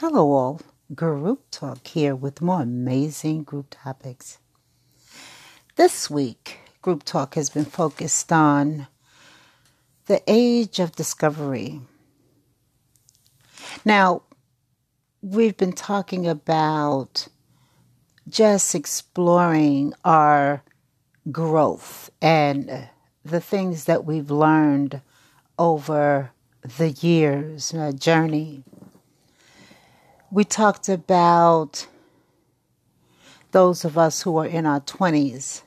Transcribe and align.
Hello, 0.00 0.32
all. 0.32 0.62
Group 0.94 1.50
Talk 1.50 1.86
here 1.88 2.16
with 2.16 2.40
more 2.40 2.62
amazing 2.62 3.42
group 3.42 3.66
topics. 3.68 4.38
This 5.76 6.08
week, 6.08 6.60
Group 6.80 7.04
Talk 7.04 7.34
has 7.34 7.50
been 7.50 7.66
focused 7.66 8.32
on 8.32 8.86
the 10.06 10.22
age 10.26 10.78
of 10.78 10.96
discovery. 10.96 11.82
Now, 13.84 14.22
we've 15.20 15.58
been 15.58 15.74
talking 15.74 16.26
about 16.26 17.28
just 18.26 18.74
exploring 18.74 19.92
our 20.02 20.62
growth 21.30 22.08
and 22.22 22.88
the 23.22 23.40
things 23.42 23.84
that 23.84 24.06
we've 24.06 24.30
learned 24.30 25.02
over 25.58 26.30
the 26.78 26.88
years, 26.88 27.74
uh, 27.74 27.92
journey. 27.92 28.64
We 30.32 30.44
talked 30.44 30.88
about 30.88 31.88
those 33.50 33.84
of 33.84 33.98
us 33.98 34.22
who 34.22 34.36
are 34.36 34.46
in 34.46 34.64
our 34.64 34.80
20s 34.80 35.62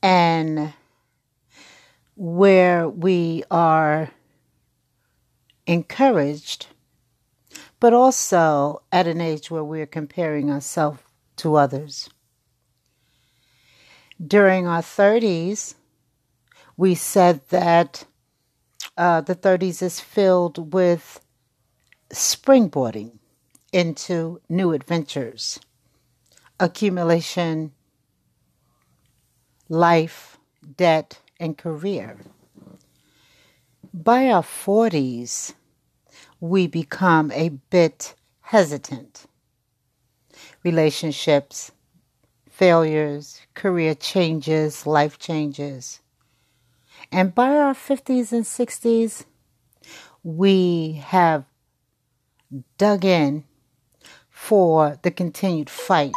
and 0.00 0.72
where 2.14 2.88
we 2.88 3.42
are 3.50 4.10
encouraged, 5.66 6.68
but 7.80 7.92
also 7.92 8.82
at 8.92 9.08
an 9.08 9.20
age 9.20 9.50
where 9.50 9.64
we're 9.64 9.86
comparing 9.86 10.48
ourselves 10.48 11.00
to 11.38 11.56
others. 11.56 12.08
During 14.24 14.68
our 14.68 14.82
30s, 14.82 15.74
we 16.76 16.94
said 16.94 17.40
that 17.48 18.04
uh, 18.96 19.20
the 19.22 19.34
30s 19.34 19.82
is 19.82 19.98
filled 19.98 20.72
with 20.72 21.20
springboarding 22.10 23.18
into 23.72 24.40
new 24.48 24.72
adventures, 24.72 25.60
accumulation, 26.58 27.72
life, 29.68 30.38
debt, 30.76 31.20
and 31.38 31.58
career. 31.58 32.18
By 33.92 34.30
our 34.30 34.42
40s, 34.42 35.54
we 36.40 36.66
become 36.66 37.30
a 37.32 37.48
bit 37.48 38.14
hesitant. 38.40 39.26
Relationships, 40.62 41.72
failures, 42.48 43.40
career 43.54 43.94
changes, 43.94 44.86
life 44.86 45.18
changes. 45.18 46.00
And 47.12 47.34
by 47.34 47.56
our 47.56 47.74
50s 47.74 48.32
and 48.32 48.44
60s, 48.44 49.24
we 50.22 51.02
have 51.04 51.44
dug 52.78 53.04
in 53.04 53.44
for 54.30 54.98
the 55.02 55.10
continued 55.10 55.70
fight. 55.70 56.12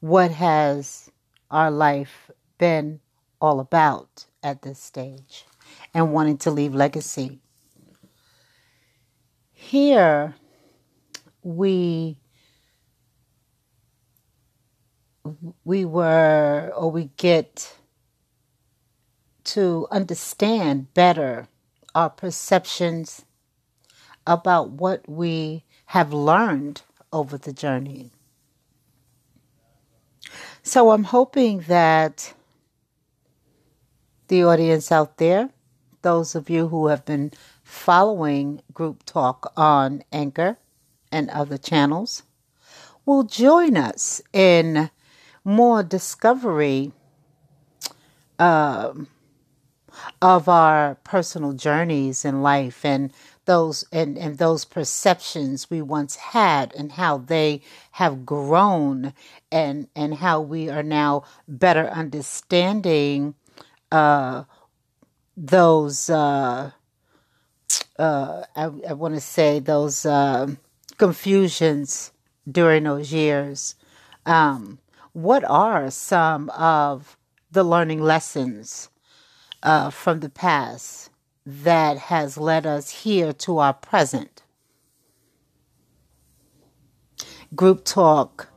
What 0.00 0.30
has 0.30 1.10
our 1.50 1.70
life 1.70 2.30
been 2.58 3.00
all 3.40 3.60
about 3.60 4.26
at 4.42 4.62
this 4.62 4.78
stage 4.78 5.44
and 5.92 6.12
wanting 6.12 6.38
to 6.38 6.50
leave 6.50 6.74
legacy? 6.74 7.40
Here, 9.52 10.34
we 11.42 12.18
we 15.64 15.84
were 15.84 16.72
or 16.76 16.90
we 16.90 17.10
get 17.16 17.76
to 19.42 19.86
understand 19.90 20.94
better 20.94 21.48
our 21.94 22.10
perceptions 22.10 23.25
about 24.26 24.70
what 24.70 25.08
we 25.08 25.64
have 25.86 26.12
learned 26.12 26.82
over 27.12 27.38
the 27.38 27.52
journey. 27.52 28.10
So 30.62 30.90
I'm 30.90 31.04
hoping 31.04 31.60
that 31.68 32.34
the 34.28 34.42
audience 34.44 34.90
out 34.90 35.18
there, 35.18 35.50
those 36.02 36.34
of 36.34 36.50
you 36.50 36.68
who 36.68 36.88
have 36.88 37.04
been 37.04 37.32
following 37.62 38.60
Group 38.72 39.04
Talk 39.04 39.52
on 39.56 40.02
Anchor 40.12 40.58
and 41.12 41.30
other 41.30 41.56
channels, 41.56 42.24
will 43.04 43.22
join 43.22 43.76
us 43.76 44.20
in 44.32 44.90
more 45.44 45.84
discovery 45.84 46.92
uh, 48.38 48.92
of 50.20 50.48
our 50.48 50.96
personal 51.04 51.52
journeys 51.52 52.24
in 52.24 52.42
life 52.42 52.84
and 52.84 53.12
those 53.46 53.84
and, 53.92 54.18
and 54.18 54.38
those 54.38 54.64
perceptions 54.64 55.70
we 55.70 55.80
once 55.80 56.16
had 56.16 56.74
and 56.74 56.92
how 56.92 57.18
they 57.18 57.60
have 57.92 58.26
grown 58.26 59.12
and 59.50 59.88
and 59.94 60.14
how 60.14 60.40
we 60.40 60.68
are 60.68 60.82
now 60.82 61.22
better 61.46 61.88
understanding 61.88 63.34
uh, 63.92 64.44
those 65.36 66.10
uh, 66.10 66.70
uh, 67.98 68.42
I, 68.54 68.64
I 68.88 68.92
want 68.92 69.14
to 69.14 69.20
say 69.20 69.58
those 69.58 70.04
uh, 70.04 70.48
confusions 70.98 72.12
during 72.50 72.84
those 72.84 73.12
years. 73.12 73.74
Um, 74.24 74.78
what 75.12 75.44
are 75.44 75.90
some 75.90 76.50
of 76.50 77.16
the 77.50 77.64
learning 77.64 78.02
lessons 78.02 78.90
uh, 79.62 79.90
from 79.90 80.20
the 80.20 80.28
past 80.28 81.10
that 81.44 81.96
has 81.96 82.36
led 82.36 82.66
us 82.66 82.90
here 82.90 83.32
to 83.32 83.58
our 83.58 83.74
present. 83.74 84.42
Group 87.54 87.84
Talk 87.84 88.48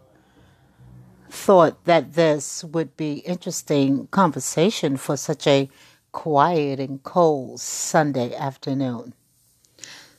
thought 1.29 1.85
that 1.85 2.13
this 2.13 2.63
would 2.63 2.97
be 2.97 3.19
interesting 3.19 4.07
conversation 4.07 4.97
for 4.97 5.15
such 5.15 5.45
a 5.45 5.69
quiet 6.11 6.79
and 6.79 7.01
cold 7.03 7.61
Sunday 7.61 8.35
afternoon. 8.35 9.13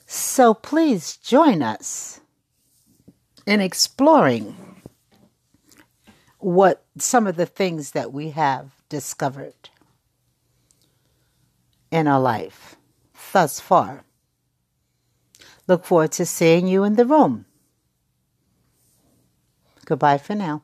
So 0.05 0.53
please 0.53 1.17
join 1.17 1.61
us 1.61 2.21
in 3.45 3.59
exploring 3.59 4.55
what 6.39 6.83
some 6.97 7.27
of 7.27 7.35
the 7.35 7.45
things 7.45 7.91
that 7.91 8.11
we 8.11 8.31
have 8.31 8.71
discovered 8.89 9.69
in 11.91 12.07
our 12.07 12.19
life 12.19 12.77
thus 13.33 13.59
far. 13.59 14.03
Look 15.67 15.85
forward 15.85 16.11
to 16.13 16.25
seeing 16.25 16.67
you 16.67 16.83
in 16.83 16.95
the 16.95 17.05
room. 17.05 17.45
Goodbye 19.85 20.17
for 20.17 20.35
now. 20.35 20.63